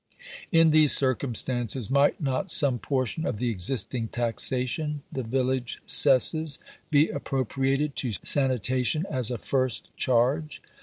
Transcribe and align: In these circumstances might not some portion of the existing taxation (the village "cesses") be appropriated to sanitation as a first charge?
In 0.51 0.71
these 0.71 0.95
circumstances 0.95 1.91
might 1.91 2.19
not 2.19 2.49
some 2.49 2.79
portion 2.79 3.23
of 3.23 3.37
the 3.37 3.51
existing 3.51 4.07
taxation 4.07 5.03
(the 5.11 5.21
village 5.21 5.79
"cesses") 5.85 6.57
be 6.89 7.09
appropriated 7.09 7.95
to 7.97 8.11
sanitation 8.11 9.05
as 9.11 9.29
a 9.29 9.37
first 9.37 9.95
charge? 9.97 10.59